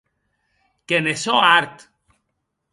Que 0.87 0.97
ne 1.03 1.13
sò 1.23 1.35
hart! 1.49 1.77